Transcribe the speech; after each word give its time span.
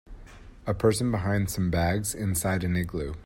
A 0.65 0.73
person 0.73 1.11
behind 1.11 1.51
some 1.51 1.69
bags 1.69 2.15
inside 2.15 2.63
an 2.63 2.75
igloo. 2.75 3.13